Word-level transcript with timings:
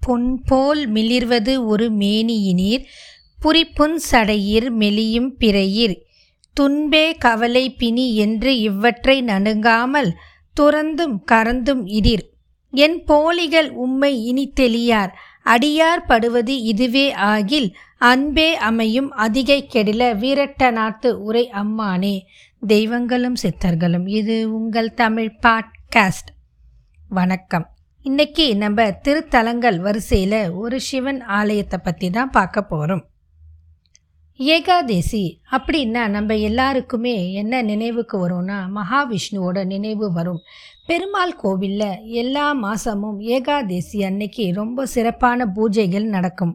பொன்போல் 0.00 0.92
மிளிர்வது 0.92 1.64
ஒரு 1.64 1.92
மேனியினீர் 1.92 2.84
புரிப்புன் 3.40 4.00
சடையிர் 4.10 4.70
மெலியும் 4.70 5.28
பிறையிர். 5.38 6.02
துன்பே 6.52 7.14
கவலை 7.14 7.70
பிணி 7.70 8.16
என்று 8.16 8.58
இவற்றை 8.60 9.22
நணுங்காமல் 9.22 10.12
துறந்தும் 10.60 11.22
கறந்தும் 11.32 11.86
இடிர் 11.86 12.22
என் 12.70 13.04
போலிகள் 13.04 13.70
உம்மை 13.70 14.24
இனி 14.24 14.52
தெளியார் 14.60 15.14
அடியார் 15.44 16.06
படுவது 16.06 16.62
இதுவே 16.62 17.12
ஆகில் 17.12 17.76
அன்பே 17.98 18.56
அமையும் 18.56 19.10
அதிகை 19.10 19.68
கெடில 19.72 20.16
வீரட்ட 20.16 20.70
நாட்டு 20.70 21.22
உரை 21.22 21.50
அம்மானே. 21.50 22.20
தெய்வங்களும் 22.66 23.36
சித்தர்களும் 23.42 24.08
இது 24.08 24.54
உங்கள் 24.54 24.94
தமிழ் 24.94 25.36
பாட்காஸ்ட். 25.42 26.30
வணக்கம். 27.08 27.69
இன்னைக்கு 28.04 28.44
நம்ம 28.56 28.84
திருத்தலங்கள் 29.06 29.78
வரிசையில் 29.78 30.52
ஒரு 30.52 30.76
சிவன் 30.80 31.18
ஆலயத்தை 31.38 31.78
பற்றி 31.78 32.10
தான் 32.10 32.30
பார்க்க 32.30 32.60
போகிறோம் 32.62 33.02
ஏகாதேசி 34.40 35.40
அப்படின்னா 35.56 36.02
நம்ம 36.08 36.36
எல்லாருக்குமே 36.38 37.32
என்ன 37.32 37.60
நினைவுக்கு 37.62 38.18
வரும்னா 38.22 38.58
மகாவிஷ்ணுவோட 38.76 39.64
நினைவு 39.64 40.06
வரும். 40.12 40.38
பெருமாள் 40.86 41.34
கோவிலில் 41.36 42.00
எல்லா 42.12 42.52
மாதமும் 42.52 43.18
ஏகாதேசி 43.36 43.98
அன்னைக்கு 44.04 44.46
ரொம்ப 44.52 44.86
சிறப்பான 44.86 45.46
பூஜைகள் 45.56 46.06
நடக்கும். 46.16 46.54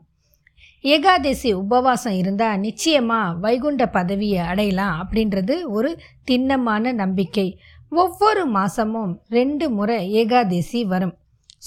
ஏகாதேசி 0.83 1.51
உபவாசம் 1.53 2.13
இருந்தால் 2.13 2.59
நிச்சயமாக 2.59 3.37
வைகுண்ட 3.39 3.87
பதவியை 3.89 4.41
அடையலாம் 4.45 4.95
அப்படின்றது 5.03 5.57
ஒரு 5.67 5.91
திண்ணமான 6.23 6.93
நம்பிக்கை. 6.93 7.47
ஒவ்வொரு 7.89 8.45
மாதமும் 8.47 9.13
ரெண்டு 9.29 9.69
முறை 9.69 9.99
ஏகாதேசி 10.13 10.81
வரும். 10.85 11.15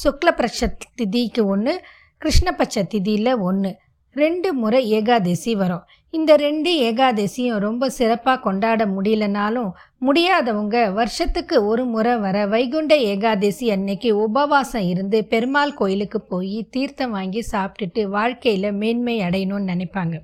சுக்லபட்ச 0.03 0.71
திதிக்கு 1.01 1.45
ஒன்று 1.45 1.75
கிருஷ்ணபட்ச 2.23 2.83
திதியில் 2.93 3.39
ஒன்று 3.39 3.71
ரெண்டு 4.17 4.55
முறை 4.55 4.91
ஏகாதசி 4.91 5.55
வரும். 5.55 5.83
இந்த 6.11 6.37
ரெண்டு 6.37 6.71
ஏகாதசியும் 6.81 7.59
ரொம்ப 7.59 7.89
சிறப்பாக 7.91 8.41
கொண்டாட 8.41 8.87
முடியலனாலும் 8.87 9.71
முடியாதவங்க 10.07 10.93
வருஷத்துக்கு 10.93 11.67
ஒரு 11.67 11.85
முறை 11.85 12.17
வர 12.17 12.47
வைகுண்ட 12.47 12.97
ஏகாதசி 12.97 13.71
அன்னைக்கு 13.71 14.11
உபவாசம் 14.17 14.89
இருந்து 14.89 15.25
பெருமாள் 15.25 15.75
கோயிலுக்கு 15.75 16.21
போய் 16.21 16.67
தீர்த்தம் 16.71 17.11
வாங்கி 17.11 17.45
சாப்பிட்டுட்டு 17.53 18.03
வாழ்க்கையில் 18.03 18.73
மேன்மை 18.73 19.21
அடையணும்னு 19.21 19.71
நினைப்பாங்க. 19.75 20.17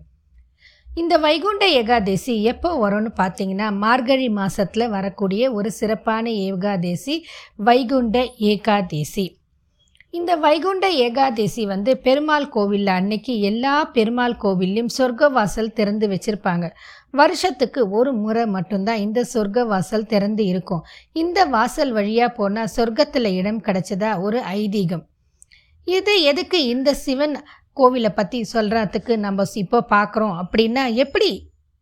இந்த 0.86 1.17
வைகுண்ட 1.17 1.69
ஏகாதசி 1.69 2.42
எப்போ 2.42 2.70
வரும்னு 2.83 3.12
பார்த்தீங்கன்னா 3.20 3.69
மார்கழி 3.77 4.28
மாதத்தில் 4.28 4.89
வரக்கூடிய 4.89 5.52
ஒரு 5.52 5.70
சிறப்பான 5.70 6.30
ஏகாதசி 6.30 7.25
வைகுண்ட 7.56 8.27
ஏகாதசி. 8.39 9.27
இந்த 10.15 10.33
வைகுண்ட 10.43 10.87
ஏகாதசி 11.05 11.62
வந்து 11.70 11.93
பெருமாள் 12.05 12.47
கோவிலில் 12.48 12.91
அன்னைக்கு 12.97 13.33
எல்லா 13.48 13.73
பெருமாள் 13.97 14.37
கோவில்லையும் 14.43 14.93
சொர்க்க 14.97 15.31
வாசல் 15.37 15.73
திறந்து 15.79 16.07
வச்சுருப்பாங்க. 16.12 16.67
வருஷத்துக்கு 17.20 17.81
ஒரு 17.98 18.11
முறை 18.20 18.45
மட்டும்தான் 18.57 19.03
இந்த 19.07 19.20
சொர்க்க 19.33 19.65
வாசல் 19.73 20.07
திறந்து 20.12 20.45
இருக்கும். 20.47 20.85
இந்த 21.23 21.39
வாசல் 21.57 21.92
வழியாக 21.92 22.31
போனால் 22.39 22.73
சொர்க்கத்தில் 22.77 23.29
இடம் 23.41 23.61
கிடச்சதா 23.61 24.11
ஒரு 24.27 24.41
ஐதீகம். 24.59 25.05
இது 25.87 26.15
எதுக்கு 26.23 26.61
இந்த 26.67 26.91
சிவன் 27.05 27.35
கோவிலை 27.81 28.12
பற்றி 28.15 28.41
சொல்கிறதுக்கு 28.53 29.17
நம்ம 29.27 29.45
இப்போ 29.62 29.81
பார்க்குறோம் 29.95 30.37
அப்படின்னா 30.42 30.85
எப்படி 31.05 31.31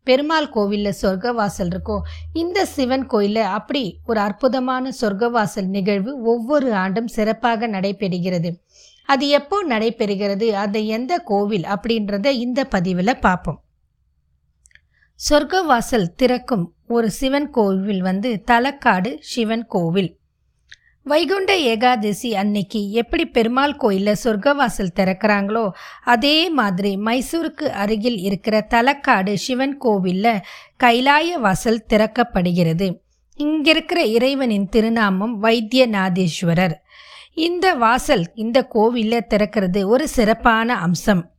பெருமாள் 0.03 0.49
கோவிலில் 0.49 0.99
சொர்க்கவாசல் 1.01 1.71
இருக்கோ 1.73 1.97
இந்த 2.33 2.65
சிவன் 2.65 3.05
கோயிலில் 3.05 3.43
அப்படி 3.43 3.97
ஒரு 4.05 4.19
அற்புதமான 4.19 4.91
சொர்க்கவாசல் 5.01 5.67
நிகழ்வு 5.67 6.21
ஒவ்வொரு 6.21 6.73
ஆண்டும் 6.73 7.07
சிறப்பாக 7.07 7.67
நடைபெறுகிறது. 7.67 8.51
அது 9.05 9.27
எப்போ 9.27 9.65
நடைபெறுகிறது? 9.67 10.49
அது 10.49 10.87
எந்த 10.87 11.17
கோவில்? 11.17 11.63
அப்படின்றத 11.63 12.25
இந்த 12.25 12.65
பதிவில் 12.65 13.19
பார்ப்போம். 13.19 13.59
சொர்க்கவாசல் 15.29 16.07
திறக்கும் 16.15 16.73
ஒரு 16.87 17.11
சிவன் 17.11 17.49
கோவில் 17.49 18.01
வந்து 18.01 18.43
தலக்காடு 18.51 19.17
சிவன் 19.19 19.65
கோவில். 19.65 20.11
வைகுண்ட 21.03 21.57
ஏகாதசி 21.57 22.35
அன்னைக்கு 22.35 22.91
எப்படி 22.91 23.25
பெருமாள் 23.25 23.75
கோயிலில் 23.75 24.15
சொர்க்கவாசல் 24.23 24.93
திறக்கிறாங்களோ 24.95 25.71
அதே 26.03 26.49
மாதிரி 26.49 26.95
மைசூருக்கு 26.95 27.63
அருகில் 27.63 28.17
இருக்கிற 28.17 28.67
தலக்காடு 28.69 29.33
சிவன் 29.33 29.77
கோவிலில் 29.77 30.41
கைலாய 30.83 31.33
வாசல் 31.39 31.85
திறக்கப்படுகிறது. 31.89 32.99
இங்கிருக்கிற 33.37 33.97
இறைவனின் 33.97 34.69
திருநாமம் 34.69 35.43
வைத்தியநாதேஸ்வரர். 35.43 36.73
இந்த 37.33 37.73
வாசல் 37.73 38.31
இந்த 38.35 38.63
கோவிலில் 38.63 39.29
திறக்கிறது 39.29 39.85
ஒரு 39.85 40.07
சிறப்பான 40.07 40.75
அம்சம். 40.75 41.31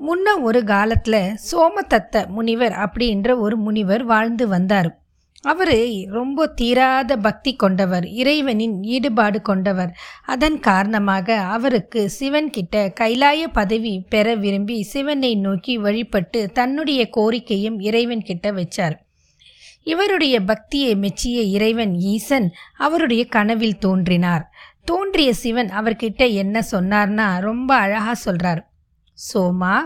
முன்ன 0.00 0.42
ஒரு 0.42 0.64
காலத்தில் 0.64 1.34
சோமதத்த 1.34 2.26
முனிவர் 2.28 2.72
அப்படின்ற 2.72 3.38
ஒரு 3.38 3.56
முனிவர் 3.56 4.04
வாழ்ந்து 4.04 4.48
வந்தார். 4.48 4.99
அவர் 5.42 5.78
ரொம்ப 6.06 6.46
தீராத 6.46 7.16
பக்தி 7.16 7.54
கொண்டவர் 7.54 8.06
இறைவனின் 8.06 8.82
ஈடுபாடு 8.82 9.42
கொண்டவர். 9.42 9.96
அதன் 10.26 10.60
காரணமாக 10.60 11.36
அவருக்கு 11.36 12.10
சிவன் 12.10 12.50
கிட்ட 12.50 12.92
கைலாய 13.00 13.42
பதவி 13.52 14.04
பெற 14.08 14.34
விரும்பி 14.34 14.82
சிவனை 14.82 15.36
நோக்கி 15.36 15.78
வழிபட்டு 15.78 16.50
தன்னுடைய 16.52 17.08
கோரிக்கையும் 17.16 17.80
இறைவன் 17.80 18.22
கிட்ட 18.22 18.52
வச்சார். 18.52 18.92
இவருடைய 19.82 20.40
பக்தியை 20.40 20.96
மெச்சிய 20.96 21.42
இறைவன் 21.42 21.94
ஈசன் 21.94 22.52
அவருடைய 22.76 23.24
கனவில் 23.24 23.78
தோன்றினார். 23.78 24.50
தோன்றிய 24.84 25.34
சிவன் 25.34 25.68
அவர்கிட்ட 25.68 26.32
என்ன 26.32 26.64
சொன்னார்னா 26.70 27.40
ரொம்ப 27.40 27.74
அழகா 27.74 28.14
சொல்றார். 28.24 28.60
சோமா 29.32 29.78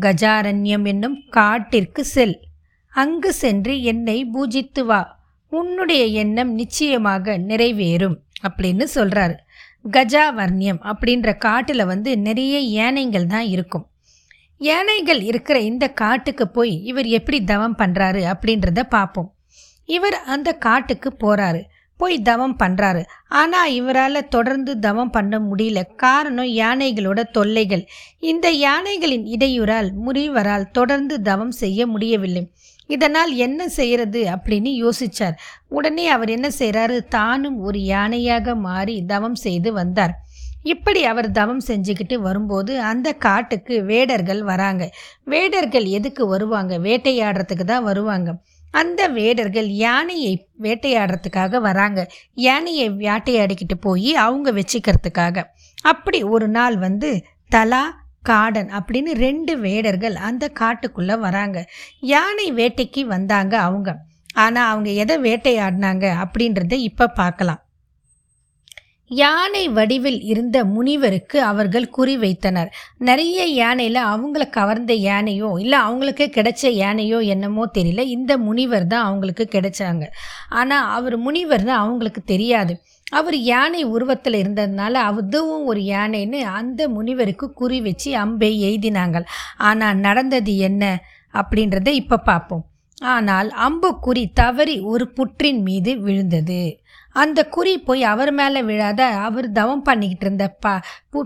கஜாரண்யம் 0.00 0.86
என்னும் 0.86 1.22
காட்டிற்கு 1.30 2.04
செல். 2.04 2.48
அங்கு 2.94 3.32
சென்று 3.32 3.74
என்னை 3.82 4.18
பூஜித்து 4.34 4.82
வா. 4.84 5.00
உன்னுடைய 5.52 6.02
எண்ணம் 6.22 6.52
நிச்சயமாக 6.52 7.36
நிறைவேறும் 7.38 8.16
அப்படின்னு 8.48 8.84
சொல்கிறாரு 8.94 9.36
கஜாவர்ணியம் 9.96 10.80
அப்படின்ற 10.90 11.28
காட்டில் 11.38 11.84
வந்து 11.84 12.10
நிறைய 12.18 12.56
யானைகள் 12.58 13.26
தான் 13.26 13.46
இருக்கும். 13.46 13.86
யானைகள் 14.60 15.20
இருக்கிற 15.22 15.58
இந்த 15.60 15.84
காட்டுக்கு 16.02 16.46
போய் 16.48 16.72
இவர் 16.82 17.08
எப்படி 17.18 17.38
தவம் 17.44 17.76
பண்ணுறாரு 17.78 18.22
அப்படின்றத 18.32 18.80
பார்ப்போம் 18.82 19.30
இவர் 19.88 20.16
அந்த 20.34 20.48
காட்டுக்கு 20.66 21.10
போகிறாரு 21.22 21.62
போய் 22.00 22.16
தவம் 22.22 22.56
பண்ணுறாரு 22.58 23.02
ஆனால் 23.28 23.70
இவரால் 23.70 24.28
தொடர்ந்து 24.28 24.72
தவம் 24.78 25.10
பண்ண 25.10 25.38
முடியல. 25.38 25.80
காரணம் 25.96 26.50
யானைகளோட 26.62 27.20
தொல்லைகள். 27.32 27.82
இந்த 28.30 28.46
யானைகளின் 28.66 29.26
இடையூறால் 29.26 29.88
முறிவரால் 30.06 30.70
தொடர்ந்து 30.70 31.16
தவம் 31.22 31.54
செய்ய 31.62 31.86
முடியவில்லை. 31.86 32.44
இதனால் 32.90 33.32
என்ன 33.34 33.68
செய்கிறது 33.68 34.24
அப்படின்னு 34.24 34.88
யோசிச்சார். 34.88 35.36
உடனே 35.68 36.08
அவர் 36.08 36.28
என்ன 36.28 36.48
செய்கிறாரு 36.58 36.98
தானும் 37.08 37.58
ஒரு 37.60 37.78
யானையாக 37.78 38.56
மாறி 38.56 39.04
தவம் 39.04 39.34
செய்து 39.34 39.72
வந்தார். 39.72 40.14
இப்படி 40.62 41.04
அவர் 41.04 41.30
தவம் 41.30 41.62
செஞ்சுக்கிட்டு 41.66 42.14
வரும்போது 42.14 42.80
அந்த 42.80 43.12
காட்டுக்கு 43.12 43.84
வேடர்கள் 43.84 44.42
வராங்க. 44.42 44.90
வேடர்கள் 45.24 45.84
எதுக்கு 45.84 46.26
வருவாங்க? 46.26 46.78
வேட்டையாடுறதுக்கு 46.78 47.64
தான் 47.64 47.84
வருவாங்க. 47.84 48.42
அந்த 48.70 49.08
வேடர்கள் 49.08 49.68
யானையை 49.68 50.48
வேட்டையாடுறதுக்காக 50.62 51.60
வராங்க. 51.60 52.10
யானையை 52.34 52.90
வேட்டையாடிக்கிட்டு 52.90 53.76
போய் 53.80 54.14
அவங்க 54.14 54.52
வச்சுக்கிறதுக்காக. 54.52 55.44
அப்படி 55.82 56.22
ஒரு 56.22 56.48
நாள் 56.48 56.78
வந்து 56.78 57.24
தலா 57.48 57.99
காடன் 58.22 58.70
அப்படின்னு 58.78 59.12
ரெண்டு 59.14 59.58
வேடர்கள் 59.58 60.14
அந்த 60.14 60.50
காட்டுக்குள்ளே 60.60 61.18
வராங்க. 61.18 61.68
யானை 62.00 62.52
வேட்டைக்கு 62.52 63.04
வந்தாங்க 63.06 63.58
அவங்க. 63.58 63.96
ஆனால் 64.34 64.70
அவங்க 64.70 64.90
எதை 64.90 65.18
வேட்டையாடினாங்க 65.18 66.06
அப்படின்றத 66.22 66.72
இப்போ 66.72 67.06
பார்க்கலாம். 67.06 67.62
யானை 69.10 69.62
வடிவில் 69.76 70.18
இருந்த 70.22 70.56
முனிவருக்கு 70.64 71.38
அவர்கள் 71.42 71.86
குறி 71.88 72.14
வைத்தனர். 72.16 72.68
நிறைய 72.98 73.38
யானையில் 73.52 74.00
அவங்கள 74.12 74.44
கவர்ந்த 74.58 74.92
யானையோ 75.08 75.48
இல்லை 75.62 75.78
அவங்களுக்கு 75.86 76.26
கிடைச்ச 76.36 76.62
யானையோ 76.82 77.18
என்னமோ 77.34 77.64
தெரியல. 77.78 78.04
இந்த 78.16 78.32
முனிவர் 78.38 78.86
தான் 78.86 79.06
அவங்களுக்கு 79.08 79.46
கிடைச்சாங்க. 79.56 80.04
ஆனால் 80.50 80.88
அவர் 80.98 81.16
முனிவர் 81.18 81.66
தான் 81.70 81.82
அவங்களுக்கு 81.84 82.22
தெரியாது. 82.24 82.74
அவர் 83.12 83.36
யானை 83.52 83.82
உருவத்தில் 83.94 84.38
இருந்ததுனால 84.42 84.94
அதுவும் 85.10 85.64
ஒரு 85.66 85.80
யானைன்னு 85.84 86.40
அந்த 86.58 86.88
முனிவருக்கு 86.88 87.46
குறி 87.52 87.78
வச்சு 87.80 88.10
அம்பை 88.16 88.50
எய்தினாங்கள் 88.68 89.26
ஆனால் 89.68 90.02
நடந்தது 90.06 90.54
என்ன 90.68 90.84
அப்படின்றத 91.34 91.88
இப்போ 92.02 92.18
பார்ப்போம் 92.30 92.64
ஆனால் 93.14 93.48
அம்பு 93.66 93.90
குறி 94.00 94.24
தவறி 94.34 94.76
ஒரு 94.92 95.04
புற்றின் 95.16 95.60
மீது 95.62 95.92
விழுந்தது. 96.00 96.62
அந்த 97.12 97.46
குறி 97.46 97.78
போய் 97.78 98.02
அவர் 98.02 98.32
மேலே 98.32 98.62
விழாத 98.62 99.06
அவர் 99.06 99.52
தவம் 99.52 99.82
பண்ணிக்கிட்டு 99.82 100.26
இருந்த 100.26 100.48
ப 100.48 100.80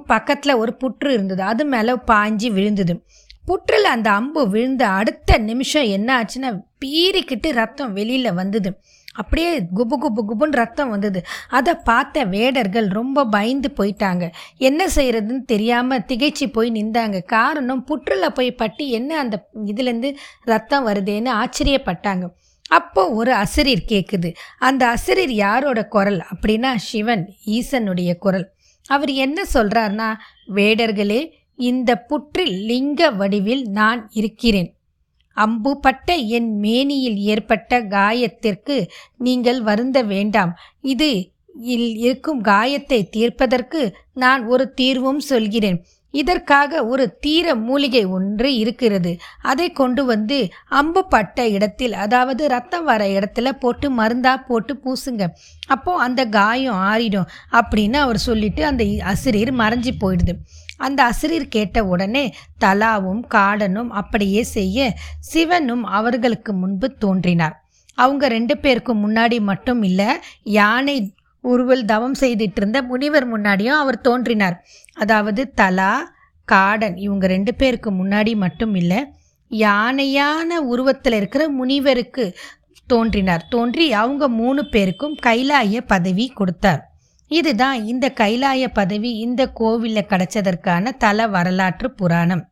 பக்கத்தில் 0.06 0.54
ஒரு 0.54 0.76
புற்று 0.80 1.08
இருந்தது. 1.08 1.42
அது 1.42 1.64
மேலே 1.64 1.92
பாஞ்சி 1.92 2.52
விழுந்தது. 2.52 3.04
புற்றில் 3.46 3.84
அந்த 3.84 4.10
அம்பு 4.10 4.48
விழுந்த 4.48 4.88
அடுத்த 4.88 5.38
நிமிஷம் 5.38 5.82
என்ன 5.82 6.10
ஆச்சுன்னா 6.20 6.50
பீறிக்கிட்டு 6.84 7.52
ரத்தம் 7.52 7.92
வெளியில் 7.92 8.32
வந்தது. 8.32 8.80
அப்படியே 9.14 9.60
குபு 9.60 9.96
குபு 10.04 10.20
குபுன்னு 10.28 10.50
ரத்தம் 10.50 10.90
வந்தது. 10.90 11.22
அதை 11.48 11.74
பார்த்த 11.74 12.24
வேடர்கள் 12.24 12.88
ரொம்ப 12.88 13.24
பயந்து 13.24 13.72
போயிட்டாங்க. 13.76 14.30
என்ன 14.58 14.86
செய்யறதுன்னு 14.86 15.44
தெரியாமல் 15.44 16.06
திகைச்சு 16.08 16.46
போய் 16.52 16.70
நின்றாங்க. 16.70 17.20
காரணம் 17.24 17.84
புற்றில் 17.84 18.32
போய் 18.32 18.52
பட்டி 18.52 18.90
என்ன 18.90 19.18
அந்த 19.18 19.48
இதுலேருந்து 19.66 20.14
ரத்தம் 20.44 20.86
வருதேன்னு 20.86 21.30
ஆச்சரியப்பட்டாங்க. 21.42 22.26
அப்போ 22.78 23.02
ஒரு 23.20 23.32
அசிரியர் 23.34 23.88
கேட்குது 23.92 24.30
அந்த 24.68 24.82
அசிரியர் 24.94 25.34
யாரோட 25.46 25.80
குரல்? 25.94 26.20
அப்படின்னா 26.32 26.70
சிவன் 26.88 27.24
ஈசனுடைய 27.56 28.12
குரல். 28.24 28.46
அவர் 28.90 29.12
என்ன 29.24 29.38
சொல்றாருன்னா 29.54 30.08
வேடர்களே 30.56 31.20
இந்த 31.58 31.90
புற்றில் 32.08 32.54
லிங்க 32.70 33.10
வடிவில் 33.20 33.64
நான் 33.80 34.00
இருக்கிறேன். 34.20 34.70
அம்புபட்ட 35.36 36.10
என் 36.36 36.50
மேனியில் 36.64 37.18
ஏற்பட்ட 37.32 37.80
காயத்திற்கு 37.94 38.76
நீங்கள் 39.26 39.60
வருந்த 39.68 39.98
வேண்டாம். 40.12 40.52
இது 40.92 41.10
இல் 41.74 41.90
இருக்கும் 42.06 42.40
காயத்தை 42.50 43.00
தீர்ப்பதற்கு 43.16 43.80
நான் 44.22 44.42
ஒரு 44.46 44.64
தீர்வும் 44.80 45.22
சொல்கிறேன். 45.30 45.78
இதற்காக 46.20 46.80
ஒரு 46.86 47.04
தீர 47.24 47.54
மூலிகை 47.66 48.02
ஒன்று 48.16 48.50
இருக்கிறது. 48.62 49.12
அதை 49.42 49.66
கொண்டு 49.80 50.02
வந்து 50.04 50.38
அம்பு 50.80 51.02
பட்ட 51.08 51.46
இடத்தில் 51.56 51.94
அதாவது 52.04 52.42
ரத்தம் 52.54 52.84
வர 52.84 53.04
இடத்துல 53.16 53.48
போட்டு 53.62 53.88
மருந்தா 53.98 54.34
போட்டு 54.48 54.74
பூசுங்க. 54.84 55.24
அப்போ 55.66 55.92
அந்த 56.06 56.20
காயம் 56.36 56.80
ஆறிடும் 56.90 57.30
அப்படின்னு 57.60 57.98
அவர் 58.04 58.20
சொல்லிட்டு 58.28 58.64
அந்த 58.70 58.84
அசிரியர் 59.12 59.52
மறைஞ்சு 59.54 59.92
போயிடுது. 60.04 60.34
அந்த 60.86 61.00
அசிரியர் 61.10 61.54
கேட்ட 61.56 61.78
உடனே 61.84 62.24
தலாவும் 62.64 63.24
காடனும் 63.34 63.90
அப்படியே 64.02 64.42
செய்ய 64.56 64.86
சிவனும் 65.32 65.84
அவர்களுக்கு 65.98 66.52
முன்பு 66.62 66.88
தோன்றினார். 67.04 67.58
அவங்க 67.98 68.24
ரெண்டு 68.28 68.54
பேருக்கும் 68.58 69.02
முன்னாடி 69.04 69.36
மட்டும் 69.50 69.82
இல்லை 69.82 70.08
யானை 70.58 70.96
உருவல் 71.44 71.84
தவம் 71.84 72.16
செய்துட்டு 72.20 72.60
இருந்த 72.60 72.78
முனிவர் 72.82 73.26
முன்னாடியும் 73.32 73.80
அவர் 73.80 74.04
தோன்றினார். 74.06 74.56
அதாவது 75.04 75.42
தலா 75.60 75.92
காடன் 76.48 76.96
இவங்க 76.96 77.26
ரெண்டு 77.26 77.52
பேருக்கு 77.54 77.90
முன்னாடி 77.92 78.32
மட்டும் 78.36 78.74
இல்லை 78.74 79.00
யானையான 79.50 80.58
உருவத்தில் 80.72 81.12
இருக்கிற 81.12 81.42
முனிவருக்கு 81.48 82.24
தோன்றினார். 82.86 83.44
தோன்றி 83.50 83.86
அவங்க 83.92 84.24
மூணு 84.40 84.62
பேருக்கும் 84.68 85.14
கைலாய 85.26 85.80
பதவி 85.86 86.26
கொடுத்தார். 86.34 86.82
இதுதான் 87.30 87.78
இந்த 87.84 88.06
கைலாய 88.20 88.64
பதவி 88.72 89.10
இந்த 89.18 89.42
கோவிலில் 89.60 90.10
கிடைச்சதற்கான 90.10 90.92
தல 90.98 91.26
வரலாற்று 91.34 91.88
புராணம். 92.00 92.44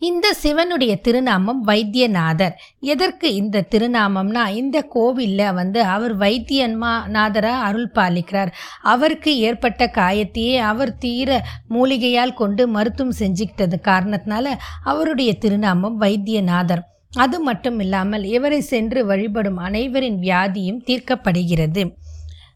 இந்த 0.00 0.32
சிவனுடைய 0.32 0.96
திருநாமம் 0.96 1.60
வைத்தியநாதர். 1.60 2.54
எதற்கு 2.80 3.34
இந்த 3.34 3.64
திருநாமம்னா 3.70 4.48
இந்த 4.48 4.82
கோவிலில் 4.82 5.52
வந்து 5.52 5.82
அவர் 5.82 6.18
வைத்தியன்மா 6.18 7.06
நாதராக 7.06 7.64
அருள் 7.64 7.90
பாலிக்கிறார். 7.94 8.52
அவருக்கு 8.82 9.38
ஏற்பட்ட 9.38 9.90
காயத்தையே 9.94 10.56
அவர் 10.56 10.96
தீர 10.96 11.44
மூலிகையால் 11.70 12.34
கொண்டு 12.34 12.68
மருத்துவம் 12.68 13.18
செஞ்சுக்கிட்டது 13.18 13.78
காரணத்தினால 13.82 14.46
அவருடைய 14.84 15.34
திருநாமம் 15.34 15.96
வைத்தியநாதர். 15.96 16.82
அது 17.16 17.40
மட்டும் 17.40 17.80
இல்லாமல் 17.80 18.24
இவரை 18.24 18.60
சென்று 18.60 19.06
வழிபடும் 19.06 19.56
அனைவரின் 19.56 20.18
வியாதியும் 20.18 20.82
தீர்க்கப்படுகிறது. 20.86 21.92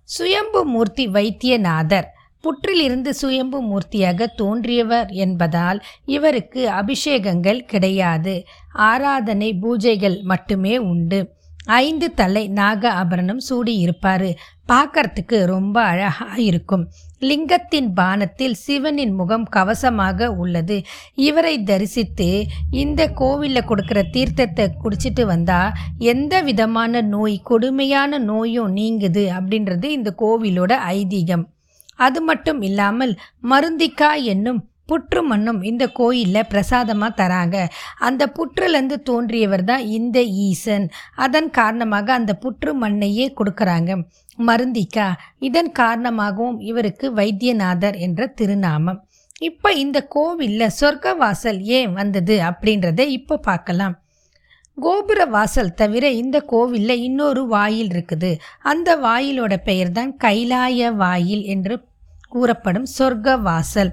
சுயம்பு 0.05 0.64
மூர்த்தி 0.64 1.08
வைத்தியநாதர். 1.08 2.08
புற்றிலிருந்து 2.44 3.08
சுயம்பு 3.08 3.61
மூர்த்தியாக 3.62 4.26
தோன்றியவர் 4.37 5.11
என்பதால் 5.11 5.82
இவருக்கு 6.05 6.62
அபிஷேகங்கள் 6.70 7.62
கிடையாது. 7.64 8.35
ஆராதனை 8.73 9.50
பூஜைகள் 9.62 10.23
மட்டுமே 10.23 10.79
உண்டு. 10.79 11.20
ஐந்து 11.67 12.06
தலை 12.14 12.49
நாக 12.49 12.91
ஆபரணம் 12.93 13.38
சூடி 13.38 13.75
இருப்பார் 13.76 14.26
பார்க்கறதுக்கு 14.69 15.44
ரொம்ப 15.44 15.76
அழகா 15.82 16.35
இருக்கும். 16.37 16.85
லிங்கத்தின் 17.20 17.88
பானத்தில் 17.96 18.52
சிவனின் 18.52 19.14
முகம் 19.14 19.46
கவசமாக 19.56 20.26
உள்ளது. 20.26 20.76
இவரை 21.14 21.55
தரிசித்து 21.62 22.29
இந்த 22.70 23.08
கோவிலில் 23.08 23.69
கொடுக்குற 23.69 24.02
தீர்த்தத்தை 24.12 24.67
குடிச்சிட்டு 24.82 25.23
வந்தா 25.23 25.73
எந்த 25.99 26.43
விதமான 26.43 27.02
நோய் 27.14 27.38
கொடுமையான 27.43 28.19
நோயும் 28.19 28.76
நீங்குது 28.76 29.26
அப்படின்றது 29.38 29.85
இந்த 29.85 30.12
கோவிலோட 30.19 30.73
ஐதீகம். 30.88 31.46
அது 31.96 32.20
மட்டும் 32.23 32.62
இல்லாமல் 32.62 33.19
மருந்திக்காய் 33.43 34.25
என்னும் 34.25 34.69
புற்று 34.91 35.23
மண்ணும் 35.23 35.62
இந்த 35.62 35.88
கோயிலில் 35.88 36.49
பிரசாதமாக 36.49 37.17
தராங்க. 37.20 37.67
அந்த 37.99 38.23
புற்றுலேருந்து 38.26 38.96
தோன்றியவர் 39.02 39.64
தான் 39.64 39.85
இந்த 39.87 40.23
ஈசன். 40.23 40.87
அதன் 41.14 41.50
காரணமாக 41.50 42.12
அந்த 42.12 42.38
புற்று 42.43 42.73
மண்ணையே 42.82 43.32
கொடுக்குறாங்க. 43.38 44.05
மருந்திக்கா? 44.38 45.08
இதன் 45.38 45.73
காரணமாகவும் 45.73 46.61
இவருக்கு 46.61 47.12
வைத்தியநாதர் 47.12 47.96
என்ற 47.96 48.26
திருநாமம். 48.26 49.08
இப்போ 49.41 49.73
இந்த 49.73 50.06
கோவிலில் 50.06 50.75
சொர்க்க 50.81 51.17
வாசல் 51.17 51.61
ஏன் 51.61 51.93
வந்தது 51.93 52.41
அப்படின்றத 52.41 53.00
இப்போ 53.19 53.37
பார்க்கலாம். 53.37 53.99
கோபுர 54.78 55.20
வாசல் 55.34 55.76
தவிர 55.80 56.04
இந்த 56.12 56.36
கோவிலில் 56.52 57.02
இன்னொரு 57.08 57.42
வாயில் 57.46 57.90
இருக்குது. 57.90 58.30
அந்த 58.62 58.88
வாயிலோட 59.04 59.54
பெயர் 59.68 59.92
தான் 59.98 60.12
கைலாய 60.24 60.90
வாயில் 61.02 61.44
என்று 61.54 61.74
கூறப்படும் 62.34 62.88
சொர்க்க 62.98 63.36
வாசல். 63.48 63.92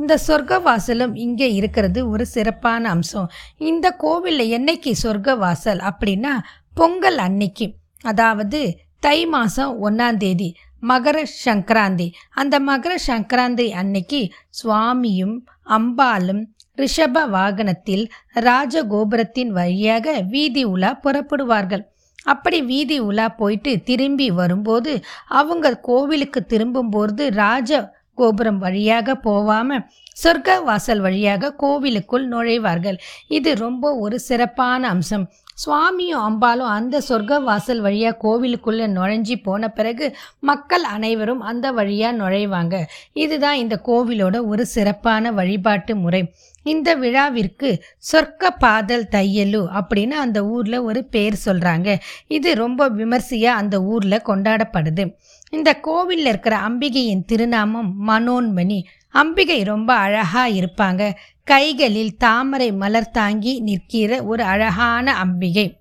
இந்த 0.00 0.14
சொர்க்க 0.26 0.58
வாசலும் 0.68 1.14
இங்கே 1.24 1.48
இருக்கிறது 1.58 2.00
ஒரு 2.12 2.24
சிறப்பான 2.26 2.82
அம்சம். 2.94 3.28
இந்த 3.70 3.86
கோவிலில் 4.04 4.54
என்னைக்கு 4.58 4.92
சொர்க்க 5.04 5.36
வாசல் 5.44 5.82
அப்படின்னா 5.90 6.32
பொங்கல் 6.74 7.20
அன்னைக்கு 7.26 7.66
அதாவது 8.04 8.60
தை 9.06 9.18
மாதம் 9.34 9.72
ஒன்றாந்தேதி 9.86 10.48
மகர 10.82 11.16
சங்கராந்தி. 11.44 12.06
அந்த 12.40 12.54
மகர 12.70 12.92
சங்கராந்தி 13.08 13.66
அன்னைக்கு 13.80 14.20
சுவாமியும் 14.60 15.36
அம்பாலும் 15.76 16.42
ரிஷப 16.78 17.24
வாகனத்தில் 17.28 18.04
ராஜகோபுரத்தின் 18.34 19.50
வழியாக 19.58 20.12
வீதி 20.28 20.62
உலா 20.64 21.00
புறப்படுவார்கள். 21.02 21.82
அப்படி 22.24 22.62
வீதி 22.62 22.98
உலா 23.00 23.28
போயிட்டு 23.28 23.72
திரும்பி 23.82 24.30
வரும்போது 24.30 24.92
அவங்க 25.40 25.74
கோவிலுக்கு 25.88 26.40
திரும்பும்போது 26.44 27.30
ராஜ 27.30 27.80
கோபுரம் 28.14 28.58
வழியாக 28.58 29.14
போவாம 29.24 29.78
சொர்க்க 30.24 30.56
வாசல் 30.64 31.00
வழியாக 31.00 31.52
கோவிலுக்குள் 31.52 32.26
நுழைவார்கள். 32.28 32.98
இது 33.28 33.50
ரொம்ப 33.54 33.94
ஒரு 33.94 34.20
சிறப்பான 34.20 34.88
அம்சம். 34.88 35.24
சுவாமியும் 35.54 36.22
அம்பாலும் 36.28 36.72
அந்த 36.76 37.02
சொர்க்க 37.08 37.42
வாசல் 37.42 37.80
வழியாக 37.80 38.18
கோவிலுக்குள்ளே 38.22 38.86
நுழைஞ்சி 38.86 39.42
போன 39.42 39.68
பிறகு 39.68 40.16
மக்கள் 40.40 40.82
அனைவரும் 40.82 41.40
அந்த 41.40 41.70
வழியாக 41.70 42.18
நுழைவாங்க. 42.18 42.82
இதுதான் 43.12 43.56
இந்த 43.56 43.80
கோவிலோட 43.86 44.46
ஒரு 44.46 44.66
சிறப்பான 44.66 45.32
வழிபாட்டு 45.32 45.96
முறை. 45.96 46.32
இந்த 46.62 46.96
விழாவிற்கு 46.96 47.82
சொர்க்க 48.12 48.50
பாதல் 48.58 49.06
தையலு 49.10 49.62
அப்படின்னு 49.80 50.16
அந்த 50.24 50.46
ஊரில் 50.46 50.78
ஒரு 50.78 51.04
பேர் 51.04 51.40
சொல்கிறாங்க 51.44 51.98
இது 52.26 52.54
ரொம்ப 52.54 52.88
விமர்சையாக 52.88 53.58
அந்த 53.58 53.82
ஊரில் 53.82 54.26
கொண்டாடப்படுது. 54.26 55.14
இந்த 55.50 55.74
கோவிலில் 55.74 56.26
இருக்கிற 56.26 56.56
அம்பிகையின் 56.56 57.24
திருநாமம் 57.24 57.94
மனோன்மணி. 58.08 58.82
அம்பிகை 59.10 59.62
ரொம்ப 59.62 59.94
அழகாக 59.94 60.48
இருப்பாங்க. 60.48 61.12
கைகளில் 61.44 62.16
தாமரை 62.16 62.72
மலர் 62.72 63.10
தாங்கி 63.10 63.60
நிற்கிற 63.60 64.10
ஒரு 64.24 64.42
அழகான 64.42 65.14
அம்பிகை. 65.14 65.80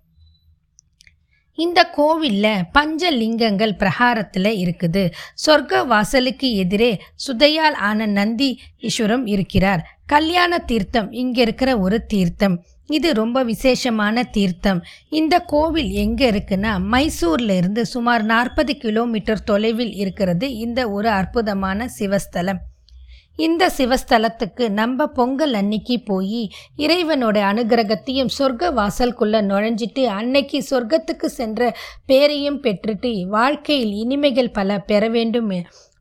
இந்த 1.57 1.79
கோவிலில் 1.95 2.65
பஞ்சலிங்கங்கள் 2.75 3.73
பிரகாரத்தில் 3.77 4.51
இருக்குது. 4.63 5.03
சொர்க்க 5.45 5.81
வாசலுக்கு 5.85 6.55
எதிரே 6.55 6.91
சுதையால் 7.27 7.77
ஆன 7.89 8.05
நந்தி 8.05 8.49
ஈஸ்வரம் 8.79 9.25
இருக்கிறார். 9.25 9.83
கல்யாண 10.05 10.59
தீர்த்தம் 10.59 11.11
இங்கே 11.11 11.41
இருக்கிற 11.41 11.79
ஒரு 11.79 12.05
தீர்த்தம். 12.05 12.55
இது 12.85 13.13
ரொம்ப 13.13 13.43
விசேஷமான 13.43 14.23
தீர்த்தம். 14.23 14.79
இந்த 15.09 15.35
கோவில் 15.53 15.91
எங்கே 16.05 16.31
இருக்குன்னா 16.31 16.73
மைசூரில் 16.93 17.55
இருந்து 17.57 17.85
சுமார் 17.85 18.23
நாற்பது 18.23 18.77
கிலோமீட்டர் 18.77 19.43
தொலைவில் 19.43 19.93
இருக்கிறது 19.93 20.57
இந்த 20.57 20.89
ஒரு 20.89 21.09
அற்புதமான 21.09 21.89
சிவஸ்தலம். 21.99 22.61
இந்த 23.39 23.69
சிவஸ்தலத்துக்கு 23.77 24.69
நம்ம 24.69 25.05
பொங்கல் 25.07 25.53
அன்னைக்கு 25.53 26.03
போய் 26.03 26.49
இறைவனோட 26.77 27.37
அனுகிரகத்தையும் 27.51 28.33
சொர்க்க 28.37 28.71
வாசல்குள்ளே 28.73 29.39
நுழைஞ்சிட்டு 29.41 30.03
அன்னைக்கு 30.05 30.63
சொர்க்கத்துக்கு 30.69 31.25
சென்ற 31.25 31.71
பேரையும் 32.05 32.59
பெற்றுட்டு 32.59 33.27
வாழ்க்கையில் 33.27 33.93
இனிமைகள் 33.93 34.51
பல 34.51 34.79
பெற 34.79 35.09
வேண்டும். 35.09 35.49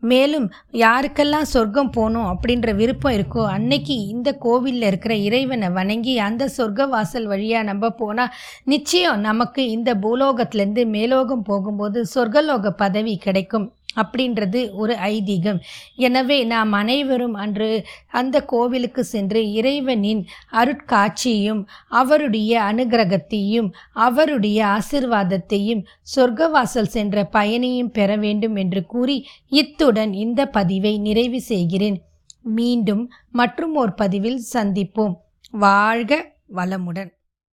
மேலும் 0.03 0.53
யாருக்கெல்லாம் 0.73 1.49
சொர்க்கம் 1.53 1.91
போகணும் 1.91 2.29
அப்படின்ற 2.33 2.75
விருப்பம் 2.75 3.13
இருக்கோ 3.13 3.43
அன்னைக்கு 3.47 4.07
இந்த 4.07 4.33
கோவிலில் 4.33 4.83
இருக்கிற 4.83 5.15
இறைவனை 5.15 5.69
வணங்கி 5.71 6.19
அந்த 6.19 6.49
சொர்க்க 6.57 6.89
வாசல் 6.89 7.27
வழியாக 7.27 7.65
நம்ம 7.65 7.91
போனால் 7.91 8.33
நிச்சயம் 8.65 9.21
நமக்கு 9.21 9.71
இந்த 9.71 9.95
பூலோகத்திலேருந்து 9.95 10.87
மேலோகம் 10.87 11.43
போகும்போது 11.43 12.07
சொர்க்கலோக 12.15 12.71
பதவி 12.71 13.17
கிடைக்கும். 13.17 13.73
அப்படின்றது 13.97 14.73
ஒரு 14.73 14.95
ஐதீகம். 14.95 15.61
எனவே 15.97 16.45
நாம் 16.45 16.73
அனைவரும் 16.73 17.35
அன்று 17.35 17.87
அந்த 18.11 18.45
கோவிலுக்கு 18.45 19.05
சென்று 19.05 19.53
இறைவனின் 19.53 20.27
அருட்காட்சியையும் 20.53 21.63
அவருடைய 21.89 22.61
அனுகிரகத்தையும் 22.61 23.71
அவருடைய 23.93 24.67
ஆசிர்வாதத்தையும் 24.67 25.85
சொர்க்கவாசல் 26.17 26.93
சென்ற 26.97 27.25
பயனையும் 27.33 27.93
பெற 27.93 28.17
வேண்டும் 28.17 28.57
என்று 28.57 28.87
கூறி 28.87 29.27
இத்துடன் 29.49 30.13
இந்த 30.13 30.47
பதிவை 30.47 30.99
நிறைவு 30.99 31.41
செய்கிறேன். 31.41 32.01
மீண்டும் 32.43 33.11
மற்றும் 33.31 33.75
ஒரு 33.75 33.95
பதிவில் 33.95 34.43
சந்திப்போம். 34.53 35.17
வாழ்க 35.51 36.33
வளமுடன். 36.55 37.11